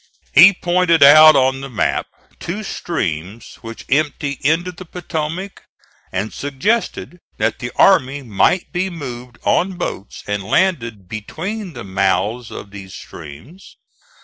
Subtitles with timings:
[0.33, 2.07] He pointed out on the map
[2.39, 5.61] two streams which empty into the Potomac,
[6.11, 12.49] and suggested that the army might be moved on boats and landed between the mouths
[12.49, 13.75] of these streams.